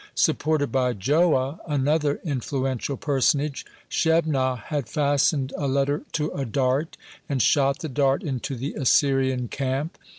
Supported 0.15 0.71
by 0.71 0.93
Joah, 0.93 1.59
another 1.67 2.19
influential 2.25 2.97
personage, 2.97 3.67
Shebnah 3.87 4.55
had 4.57 4.89
fastened 4.89 5.53
a 5.55 5.67
letter 5.67 6.01
to 6.13 6.31
a 6.31 6.43
dart, 6.43 6.97
and 7.29 7.39
shot 7.39 7.81
the 7.81 7.87
dart 7.87 8.23
into 8.23 8.55
the 8.55 8.73
Assyrian 8.73 9.47
camp. 9.47 9.99